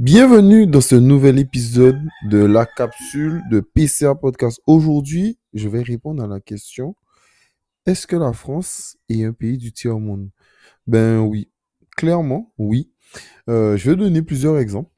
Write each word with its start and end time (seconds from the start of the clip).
Bienvenue 0.00 0.66
dans 0.66 0.80
ce 0.80 0.94
nouvel 0.94 1.38
épisode 1.38 2.00
de 2.24 2.38
la 2.38 2.64
capsule 2.64 3.42
de 3.50 3.60
PCA 3.60 4.14
Podcast. 4.14 4.58
Aujourd'hui, 4.66 5.38
je 5.52 5.68
vais 5.68 5.82
répondre 5.82 6.24
à 6.24 6.26
la 6.26 6.40
question 6.40 6.96
est-ce 7.84 8.06
que 8.06 8.16
la 8.16 8.32
France 8.32 8.96
est 9.10 9.24
un 9.24 9.34
pays 9.34 9.58
du 9.58 9.72
tiers-monde? 9.72 10.30
Ben 10.86 11.18
oui, 11.18 11.50
clairement, 11.98 12.50
oui. 12.56 12.90
Euh, 13.50 13.76
je 13.76 13.90
vais 13.90 13.96
donner 13.96 14.22
plusieurs 14.22 14.56
exemples. 14.56 14.90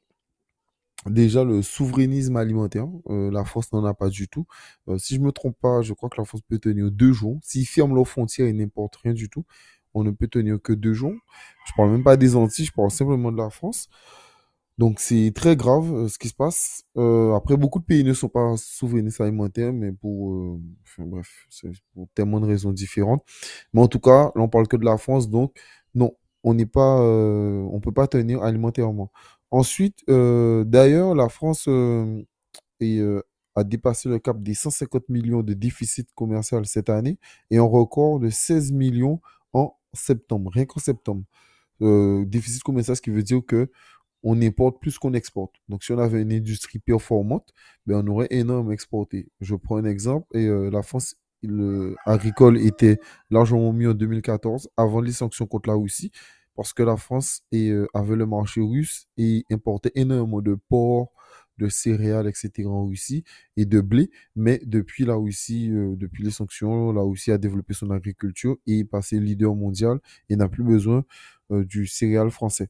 Déjà, 1.05 1.43
le 1.43 1.61
souverainisme 1.61 2.37
alimentaire, 2.37 2.87
euh, 3.09 3.29
la 3.29 3.43
France 3.43 3.73
n'en 3.73 3.83
a 3.83 3.93
pas 3.93 4.07
du 4.07 4.29
tout. 4.29 4.45
Euh, 4.87 4.97
si 4.97 5.15
je 5.15 5.19
ne 5.19 5.25
me 5.25 5.33
trompe 5.33 5.57
pas, 5.59 5.81
je 5.81 5.91
crois 5.91 6.07
que 6.07 6.21
la 6.21 6.23
France 6.23 6.43
peut 6.47 6.59
tenir 6.59 6.89
deux 6.89 7.11
jours. 7.11 7.39
S'ils 7.43 7.67
ferment 7.67 7.93
leurs 7.93 8.07
frontières 8.07 8.47
et 8.47 8.53
n'importe 8.53 8.95
rien 8.95 9.11
du 9.11 9.27
tout, 9.27 9.43
on 9.93 10.05
ne 10.05 10.11
peut 10.11 10.29
tenir 10.29 10.61
que 10.61 10.71
deux 10.71 10.93
jours. 10.93 11.11
Je 11.65 11.73
ne 11.73 11.75
parle 11.75 11.91
même 11.91 12.05
pas 12.05 12.15
des 12.15 12.37
Antilles, 12.37 12.63
je 12.63 12.71
parle 12.71 12.89
simplement 12.89 13.33
de 13.33 13.37
la 13.37 13.49
France. 13.49 13.89
Donc 14.77 14.99
c'est 14.99 15.31
très 15.35 15.55
grave 15.55 15.93
euh, 15.93 16.07
ce 16.07 16.17
qui 16.17 16.29
se 16.29 16.33
passe. 16.33 16.83
Euh, 16.97 17.35
après, 17.35 17.57
beaucoup 17.57 17.79
de 17.79 17.85
pays 17.85 18.03
ne 18.03 18.13
sont 18.13 18.29
pas 18.29 18.55
souverainistes 18.57 19.21
alimentaires, 19.21 19.71
mais 19.71 19.91
pour, 19.91 20.33
euh, 20.33 20.59
bref, 20.99 21.47
pour 21.93 22.07
tellement 22.15 22.39
de 22.39 22.47
raisons 22.47 22.71
différentes. 22.71 23.23
Mais 23.73 23.81
en 23.81 23.87
tout 23.87 23.99
cas, 23.99 24.31
là 24.35 24.41
on 24.41 24.49
parle 24.49 24.67
que 24.67 24.77
de 24.77 24.85
la 24.85 24.97
France, 24.97 25.29
donc 25.29 25.53
non, 25.93 26.13
on 26.43 26.53
n'est 26.55 26.65
pas, 26.65 26.99
on 27.01 27.79
peut 27.81 27.91
pas 27.91 28.07
tenir 28.07 28.41
alimentairement. 28.43 29.11
Ensuite, 29.51 30.03
d'ailleurs, 30.07 31.15
la 31.15 31.29
France 31.29 31.67
a 33.55 33.63
dépassé 33.63 34.09
le 34.09 34.19
cap 34.19 34.41
des 34.41 34.53
150 34.55 35.09
millions 35.09 35.43
de 35.43 35.53
déficit 35.53 36.09
commercial 36.15 36.65
cette 36.65 36.89
année 36.89 37.17
et 37.51 37.57
un 37.57 37.63
record 37.63 38.19
de 38.19 38.29
16 38.29 38.71
millions 38.71 39.21
en 39.53 39.75
septembre, 39.93 40.51
rien 40.53 40.65
qu'en 40.65 40.79
septembre. 40.79 41.23
déficit 41.79 42.63
commercial, 42.63 42.95
ce 42.97 43.01
qui 43.01 43.11
veut 43.11 43.23
dire 43.23 43.41
que 43.45 43.69
on 44.23 44.41
importe 44.41 44.79
plus 44.81 44.97
qu'on 44.97 45.13
exporte. 45.13 45.55
Donc, 45.69 45.83
si 45.83 45.91
on 45.91 45.99
avait 45.99 46.21
une 46.21 46.31
industrie 46.31 46.79
performante, 46.79 47.53
ben, 47.85 48.01
on 48.03 48.11
aurait 48.11 48.27
énormément 48.31 48.71
exporté. 48.71 49.27
Je 49.41 49.55
prends 49.55 49.77
un 49.77 49.85
exemple, 49.85 50.25
et 50.33 50.45
euh, 50.47 50.69
la 50.71 50.81
France 50.81 51.15
le, 51.43 51.95
agricole 52.05 52.57
était 52.57 52.99
largement 53.29 53.73
mieux 53.73 53.91
en 53.91 53.93
2014, 53.93 54.69
avant 54.77 55.01
les 55.01 55.11
sanctions 55.11 55.45
contre 55.45 55.69
la 55.69 55.75
Russie, 55.75 56.11
parce 56.55 56.71
que 56.73 56.83
la 56.83 56.95
France 56.95 57.41
euh, 57.53 57.85
avait 57.93 58.15
le 58.15 58.25
marché 58.25 58.61
russe 58.61 59.07
et 59.17 59.43
importait 59.51 59.91
énormément 59.95 60.41
de 60.41 60.55
porc, 60.69 61.11
de 61.57 61.67
céréales, 61.67 62.27
etc. 62.27 62.65
en 62.67 62.85
Russie 62.87 63.23
et 63.57 63.65
de 63.65 63.81
blé. 63.81 64.09
Mais 64.35 64.61
depuis 64.65 65.05
la 65.05 65.15
Russie, 65.15 65.69
euh, 65.71 65.95
depuis 65.97 66.23
les 66.23 66.31
sanctions, 66.31 66.93
la 66.93 67.01
Russie 67.01 67.31
a 67.31 67.37
développé 67.37 67.73
son 67.73 67.91
agriculture 67.91 68.55
et 68.65 68.79
est 68.79 68.85
passé 68.85 69.19
leader 69.19 69.53
mondial 69.55 69.99
et 70.29 70.35
n'a 70.37 70.47
plus 70.47 70.63
besoin 70.63 71.03
du 71.49 71.85
céréal 71.85 72.31
français. 72.31 72.69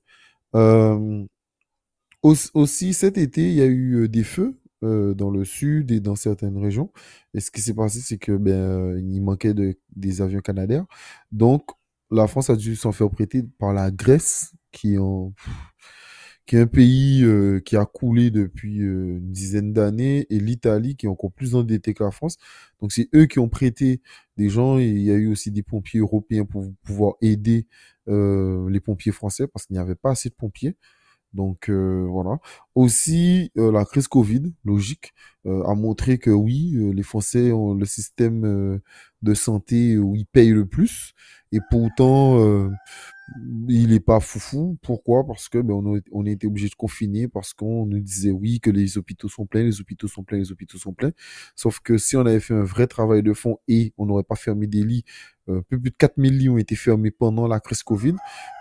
Aussi, 2.23 2.93
cet 2.93 3.17
été, 3.17 3.49
il 3.49 3.55
y 3.55 3.61
a 3.61 3.65
eu 3.67 4.07
des 4.07 4.23
feux 4.23 4.57
dans 4.81 5.29
le 5.29 5.43
sud 5.45 5.91
et 5.91 5.99
dans 5.99 6.15
certaines 6.15 6.57
régions. 6.57 6.91
Et 7.33 7.39
ce 7.41 7.51
qui 7.51 7.61
s'est 7.61 7.73
passé, 7.73 7.99
c'est 7.99 8.17
que 8.17 8.31
ben, 8.37 8.97
il 8.97 9.21
manquait 9.21 9.53
de, 9.53 9.77
des 9.95 10.21
avions 10.21 10.39
canadiens. 10.39 10.87
Donc, 11.31 11.65
la 12.11 12.27
France 12.27 12.49
a 12.49 12.55
dû 12.55 12.75
s'en 12.75 12.91
faire 12.93 13.09
prêter 13.09 13.43
par 13.59 13.73
la 13.73 13.91
Grèce, 13.91 14.53
qui, 14.71 14.95
est 14.95 16.57
un 16.59 16.67
pays 16.67 17.25
qui 17.65 17.75
a 17.75 17.85
coulé 17.85 18.31
depuis 18.31 18.77
une 18.77 19.31
dizaine 19.31 19.73
d'années, 19.73 20.25
et 20.29 20.39
l'Italie, 20.39 20.95
qui 20.95 21.07
est 21.07 21.09
encore 21.09 21.31
plus 21.33 21.55
endetté 21.55 21.93
que 21.93 22.03
la 22.05 22.11
France. 22.11 22.37
Donc, 22.81 22.93
c'est 22.93 23.09
eux 23.15 23.25
qui 23.25 23.39
ont 23.39 23.49
prêté 23.49 24.01
des 24.37 24.47
gens. 24.49 24.77
Il 24.77 24.99
y 25.01 25.11
a 25.11 25.15
eu 25.15 25.27
aussi 25.27 25.51
des 25.51 25.63
pompiers 25.63 25.99
européens 25.99 26.45
pour 26.45 26.71
pouvoir 26.83 27.15
aider 27.21 27.67
les 28.07 28.79
pompiers 28.79 29.11
français, 29.11 29.47
parce 29.47 29.65
qu'il 29.65 29.73
n'y 29.75 29.81
avait 29.81 29.95
pas 29.95 30.11
assez 30.11 30.29
de 30.29 30.35
pompiers. 30.35 30.77
Donc 31.33 31.69
euh, 31.69 32.05
voilà. 32.09 32.37
Aussi, 32.75 33.51
euh, 33.57 33.71
la 33.71 33.85
crise 33.85 34.07
Covid, 34.07 34.53
logique, 34.65 35.13
euh, 35.45 35.63
a 35.63 35.75
montré 35.75 36.17
que 36.17 36.29
oui, 36.29 36.75
les 36.93 37.03
Français 37.03 37.51
ont 37.51 37.73
le 37.73 37.85
système 37.85 38.79
de 39.21 39.33
santé 39.33 39.97
où 39.97 40.15
ils 40.15 40.25
payent 40.25 40.51
le 40.51 40.65
plus. 40.65 41.13
Et 41.51 41.59
pourtant, 41.69 42.39
il 43.67 43.89
n'est 43.89 43.99
pas 43.99 44.19
foufou. 44.19 44.77
Pourquoi? 44.81 45.25
Parce 45.25 45.49
que 45.49 45.59
ben, 45.59 45.73
on, 45.73 45.95
a, 45.95 45.99
on 46.11 46.25
a 46.25 46.29
été 46.29 46.47
obligé 46.47 46.69
de 46.69 46.75
confiner 46.75 47.27
parce 47.27 47.53
qu'on 47.53 47.85
nous 47.85 47.99
disait 47.99 48.31
oui 48.31 48.59
que 48.59 48.69
les 48.69 48.97
hôpitaux 48.97 49.29
sont 49.29 49.45
pleins, 49.45 49.63
les 49.63 49.79
hôpitaux 49.81 50.07
sont 50.07 50.23
pleins, 50.23 50.39
les 50.39 50.51
hôpitaux 50.51 50.77
sont 50.77 50.93
pleins. 50.93 51.11
Sauf 51.55 51.79
que 51.79 51.97
si 51.97 52.15
on 52.17 52.21
avait 52.21 52.39
fait 52.39 52.53
un 52.53 52.63
vrai 52.63 52.87
travail 52.87 53.23
de 53.23 53.33
fond 53.33 53.57
et 53.67 53.93
on 53.97 54.05
n'aurait 54.05 54.23
pas 54.23 54.35
fermé 54.35 54.67
des 54.67 54.83
lits, 54.83 55.03
euh, 55.49 55.61
plus 55.61 55.79
de 55.79 55.89
4000 55.89 56.37
lits 56.37 56.49
ont 56.49 56.57
été 56.57 56.75
fermés 56.75 57.11
pendant 57.11 57.47
la 57.47 57.59
crise 57.59 57.83
Covid. 57.83 58.15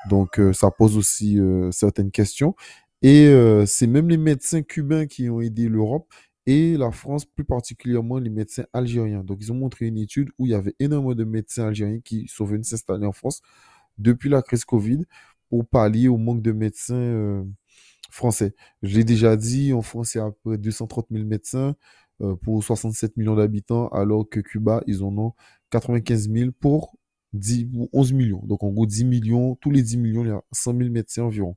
Donc 0.09 0.38
euh, 0.38 0.53
ça 0.53 0.70
pose 0.70 0.97
aussi 0.97 1.38
euh, 1.38 1.70
certaines 1.70 2.10
questions. 2.10 2.54
Et 3.03 3.32
c'est 3.66 3.88
même 3.88 4.09
les 4.09 4.16
médecins 4.16 4.62
cubains 4.62 5.06
qui 5.06 5.28
ont 5.28 5.41
aidé 5.41 5.69
l'Europe 5.69 6.09
et 6.47 6.76
la 6.76 6.93
France, 6.93 7.25
plus 7.25 7.44
particulièrement 7.44 8.19
les 8.19 8.31
médecins 8.31 8.65
algériens. 8.72 9.25
Donc, 9.25 9.38
ils 9.41 9.50
ont 9.50 9.56
montré 9.56 9.87
une 9.87 9.98
étude 9.98 10.31
où 10.38 10.47
il 10.47 10.50
y 10.50 10.54
avait 10.54 10.76
énormément 10.78 11.16
de 11.16 11.25
médecins 11.25 11.66
algériens 11.66 11.98
qui 11.98 12.28
sont 12.28 12.44
venus 12.44 12.69
s'installer 12.69 13.04
en 13.04 13.10
France 13.10 13.43
depuis 13.99 14.28
la 14.31 14.41
crise 14.41 14.64
Covid 14.64 15.00
pour 15.49 15.66
pallier 15.66 16.06
au 16.06 16.16
manque 16.16 16.43
de 16.43 16.53
médecins 16.53 17.44
français. 18.09 18.54
Je 18.82 18.97
l'ai 18.97 19.04
déjà 19.04 19.37
dit, 19.37 19.72
en 19.72 19.82
France, 19.82 20.14
il 20.14 20.19
y 20.19 20.20
a 20.20 20.26
à 20.26 20.31
peu 20.31 20.50
près 20.50 20.59
230 20.59 21.06
000 21.10 21.25
médecins 21.25 21.75
pour 22.43 22.62
67 22.62 23.16
millions 23.16 23.34
d'habitants, 23.34 23.88
alors 23.88 24.28
que 24.28 24.38
Cuba, 24.38 24.84
ils 24.87 25.03
en 25.03 25.16
ont 25.19 25.32
95 25.72 26.31
000 26.31 26.50
pour 26.53 26.97
10 27.33 27.69
11 27.93 28.12
millions. 28.12 28.43
Donc, 28.44 28.62
en 28.62 28.71
gros, 28.71 28.87
10 28.87 29.05
millions, 29.05 29.56
tous 29.56 29.71
les 29.71 29.83
10 29.83 29.97
millions, 29.97 30.22
il 30.25 30.28
y 30.28 30.33
a 30.33 30.43
100 30.53 30.77
000 30.77 30.91
médecins 30.91 31.25
environ. 31.25 31.56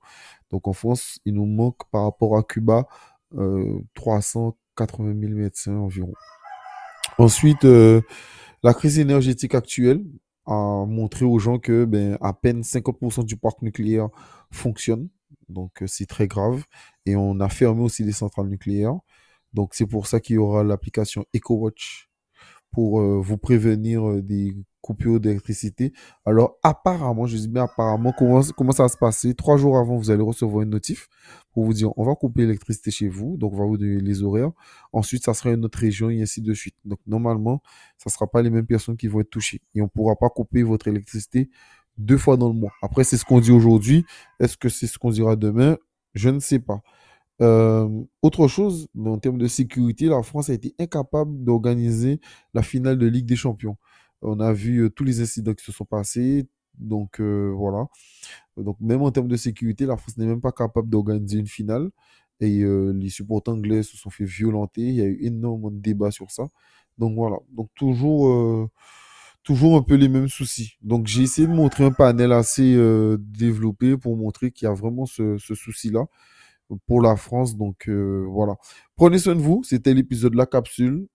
Donc, 0.52 0.68
en 0.68 0.74
France, 0.74 1.20
il 1.26 1.36
nous 1.36 1.46
manque 1.46 1.90
par 1.92 2.04
rapport 2.04 2.38
à 2.38 2.44
Cuba 2.44 2.88
380 3.94 5.10
euh, 5.10 5.20
000 5.20 5.34
médecins 5.34 5.76
environ. 5.76 6.14
Ensuite, 7.18 7.64
la 7.64 8.74
crise 8.74 9.00
énergétique 9.00 9.54
actuelle, 9.54 10.02
a 10.46 10.86
montré 10.86 11.26
aux 11.26 11.40
gens 11.40 11.60
que 11.60 11.86
ben, 11.86 12.18
à 12.22 12.34
peine 12.34 12.62
50% 12.62 13.26
du 13.26 13.38
parc 13.38 13.62
nucléaire 13.62 14.10
fonctionne. 14.52 15.10
Donc, 15.50 15.82
euh, 15.82 15.88
c'est 15.88 16.06
très 16.06 16.28
grave. 16.28 16.64
Et 17.06 17.16
on 17.16 17.40
a 17.40 17.50
fermé 17.50 17.82
aussi 17.82 18.04
les 18.04 18.12
centrales 18.12 18.48
nucléaires. 18.48 18.98
Donc, 19.54 19.74
c'est 19.74 19.86
pour 19.86 20.08
ça 20.08 20.20
qu'il 20.20 20.36
y 20.36 20.40
aura 20.40 20.64
l'application 20.64 21.26
EcoWatch 21.36 22.10
pour 22.76 23.00
euh, 23.00 23.22
vous 23.22 23.38
prévenir 23.38 24.06
euh, 24.08 24.22
des 24.22 24.54
coupure 24.82 25.20
d'électricité. 25.20 25.94
Alors, 26.26 26.60
apparemment, 26.62 27.26
je 27.26 27.38
dis 27.38 27.48
bien 27.48 27.64
apparemment, 27.64 28.14
comment, 28.16 28.42
comment 28.56 28.72
ça 28.72 28.84
va 28.84 28.90
se 28.90 28.98
passer 28.98 29.34
Trois 29.34 29.58
jours 29.58 29.80
avant, 29.80 29.98
vous 29.98 30.12
allez 30.12 30.22
recevoir 30.22 30.62
une 30.62 30.70
notif 30.70 31.08
pour 31.54 31.66
vous 31.66 31.74
dire, 31.74 31.90
on 31.98 32.04
va 32.04 32.14
couper 32.14 32.42
l'électricité 32.42 32.92
chez 32.92 33.08
vous. 33.08 33.36
Donc, 33.38 33.54
on 33.54 33.58
va 33.58 33.66
vous 33.66 33.78
donner 33.78 34.00
les 34.00 34.22
horaires. 34.22 34.52
Ensuite, 34.94 35.24
ça 35.24 35.34
sera 35.34 35.52
une 35.54 35.66
autre 35.66 35.80
région 35.80 36.12
et 36.12 36.22
ainsi 36.22 36.40
de 36.40 36.54
suite. 36.54 36.76
Donc, 36.86 37.00
normalement, 37.08 37.64
ça 37.98 38.10
ne 38.10 38.12
sera 38.12 38.28
pas 38.28 38.44
les 38.44 38.52
mêmes 38.52 38.68
personnes 38.68 38.96
qui 38.96 39.08
vont 39.08 39.22
être 39.22 39.32
touchées. 39.32 39.62
Et 39.74 39.82
on 39.82 39.86
ne 39.86 39.90
pourra 39.90 40.18
pas 40.18 40.30
couper 40.30 40.62
votre 40.62 40.88
électricité 40.88 41.50
deux 41.98 42.18
fois 42.18 42.38
dans 42.38 42.50
le 42.50 42.56
mois. 42.56 42.74
Après, 42.84 43.04
c'est 43.04 43.18
ce 43.18 43.26
qu'on 43.26 43.40
dit 43.40 43.52
aujourd'hui. 43.52 44.06
Est-ce 44.40 44.56
que 44.56 44.70
c'est 44.70 44.86
ce 44.86 45.00
qu'on 45.00 45.10
dira 45.10 45.36
demain? 45.36 45.78
Je 46.14 46.30
ne 46.30 46.40
sais 46.40 46.60
pas. 46.60 46.82
Euh, 47.42 47.90
autre 48.22 48.48
chose, 48.48 48.88
en 48.98 49.18
termes 49.20 49.38
de 49.38 49.48
sécurité, 49.48 50.06
la 50.08 50.24
France 50.24 50.50
a 50.50 50.54
été 50.54 50.74
incapable 50.80 51.44
d'organiser 51.44 52.20
la 52.54 52.62
finale 52.62 52.98
de 52.98 53.08
Ligue 53.08 53.26
des 53.26 53.36
Champions. 53.36 53.78
On 54.22 54.40
a 54.40 54.54
vu 54.54 54.80
euh, 54.86 54.90
tous 54.90 55.04
les 55.04 55.22
incidents 55.22 55.54
qui 55.54 55.66
se 55.66 55.72
sont 55.72 55.86
passés. 55.86 56.48
Donc 56.78 57.20
euh, 57.20 57.54
voilà. 57.56 57.88
Donc 58.58 58.78
même 58.82 59.02
en 59.02 59.12
termes 59.12 59.28
de 59.28 59.38
sécurité, 59.38 59.86
la 59.86 59.98
France 59.98 60.18
n'est 60.18 60.26
même 60.26 60.42
pas 60.42 60.52
capable 60.52 60.90
d'organiser 60.90 61.40
une 61.40 61.48
finale. 61.48 61.90
Et 62.42 62.66
les 62.66 63.10
supporters 63.10 63.54
anglais 63.54 63.82
se 63.82 63.96
sont 63.96 64.10
fait 64.10 64.26
violenter. 64.26 64.82
Il 64.82 64.96
y 64.96 65.02
a 65.02 65.06
eu 65.06 65.18
énormément 65.22 65.72
de 65.72 65.80
débats 65.80 66.12
sur 66.12 66.32
ça. 66.32 66.50
Donc 66.98 67.16
voilà. 67.16 67.38
Donc 67.50 67.70
toujours, 67.76 68.70
toujours 69.44 69.78
un 69.78 69.82
peu 69.84 69.96
les 69.96 70.10
mêmes 70.10 70.28
soucis. 70.28 70.74
Donc 70.82 71.08
j'ai 71.08 71.24
essayé 71.24 71.48
de 71.48 71.54
montrer 71.54 71.86
un 71.86 71.92
panel 71.92 72.34
assez 72.34 72.76
développé 73.20 73.96
pour 73.96 74.18
montrer 74.18 74.52
qu'il 74.52 74.66
y 74.66 74.70
a 74.70 74.74
vraiment 74.74 75.06
ce 75.06 75.38
souci-là 75.38 76.08
pour 76.88 77.02
la 77.02 77.16
France. 77.16 77.56
Donc 77.58 77.88
voilà. 77.88 78.56
Prenez 78.96 79.20
soin 79.20 79.36
de 79.36 79.42
vous. 79.42 79.64
C'était 79.64 79.94
l'épisode 79.94 80.34
de 80.34 80.38
la 80.38 80.46
capsule. 80.46 81.08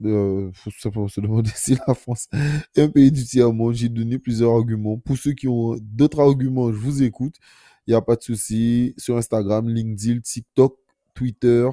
Il 0.00 0.50
faut 0.52 0.70
simplement 0.70 1.08
se 1.08 1.20
demander 1.20 1.50
si 1.54 1.76
la 1.86 1.94
France 1.94 2.28
est 2.74 2.82
un 2.82 2.88
pays 2.88 3.10
du 3.10 3.24
tiers-monde. 3.24 3.74
J'ai 3.74 3.88
donné 3.88 4.18
plusieurs 4.18 4.52
arguments. 4.52 4.98
Pour 4.98 5.16
ceux 5.16 5.32
qui 5.32 5.48
ont 5.48 5.76
d'autres 5.80 6.20
arguments, 6.20 6.72
je 6.72 6.78
vous 6.78 7.02
écoute. 7.02 7.36
Il 7.86 7.92
n'y 7.92 7.96
a 7.96 8.02
pas 8.02 8.16
de 8.16 8.22
souci. 8.22 8.94
Sur 8.98 9.16
Instagram, 9.16 9.68
LinkedIn, 9.68 10.20
TikTok, 10.20 10.76
Twitter. 11.14 11.68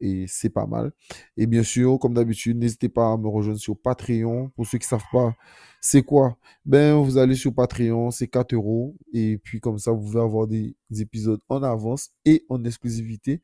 Et 0.00 0.26
c'est 0.28 0.50
pas 0.50 0.66
mal. 0.66 0.92
Et 1.36 1.46
bien 1.46 1.62
sûr, 1.62 1.98
comme 1.98 2.14
d'habitude, 2.14 2.58
n'hésitez 2.58 2.88
pas 2.88 3.12
à 3.12 3.16
me 3.16 3.28
rejoindre 3.28 3.58
sur 3.58 3.78
Patreon. 3.78 4.50
Pour 4.54 4.66
ceux 4.66 4.78
qui 4.78 4.84
ne 4.84 4.88
savent 4.88 5.10
pas, 5.10 5.34
c'est 5.80 6.02
quoi? 6.02 6.36
Ben, 6.64 6.96
vous 6.96 7.16
allez 7.16 7.34
sur 7.34 7.54
Patreon, 7.54 8.10
c'est 8.10 8.28
4 8.28 8.52
euros. 8.54 8.94
Et 9.12 9.38
puis, 9.38 9.60
comme 9.60 9.78
ça, 9.78 9.92
vous 9.92 10.02
pouvez 10.02 10.20
avoir 10.20 10.46
des 10.46 10.76
épisodes 10.98 11.40
en 11.48 11.62
avance 11.62 12.10
et 12.24 12.44
en 12.48 12.62
exclusivité 12.64 13.42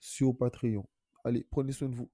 sur 0.00 0.36
Patreon. 0.36 0.86
Allez, 1.24 1.46
prenez 1.50 1.72
soin 1.72 1.88
de 1.88 1.94
vous. 1.94 2.08